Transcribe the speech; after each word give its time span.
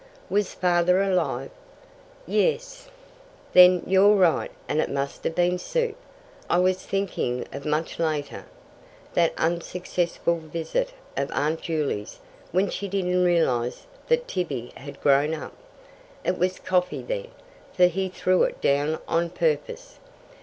"Was 0.31 0.55
Father 0.55 0.99
alive?" 1.03 1.51
"Yes." 2.25 2.89
"Then 3.53 3.83
you're 3.85 4.15
right 4.15 4.49
and 4.67 4.81
it 4.81 4.89
must 4.89 5.23
have 5.25 5.35
been 5.35 5.59
soup. 5.59 5.95
I 6.49 6.57
was 6.57 6.81
thinking 6.81 7.45
of 7.53 7.65
much 7.67 7.99
later 7.99 8.45
that 9.13 9.31
unsuccessful 9.37 10.37
visit 10.37 10.91
of 11.15 11.29
Aunt 11.33 11.61
Juley's, 11.61 12.17
when 12.51 12.67
she 12.71 12.87
didn't 12.87 13.23
realize 13.23 13.85
that 14.07 14.27
Tibby 14.27 14.71
had 14.75 14.99
grown 15.01 15.35
up. 15.35 15.53
It 16.25 16.39
was 16.39 16.57
coffee 16.57 17.03
then, 17.03 17.27
for 17.73 17.85
he 17.85 18.09
threw 18.09 18.41
it 18.41 18.59
down 18.59 18.97
on 19.07 19.29
purpose. 19.29 19.99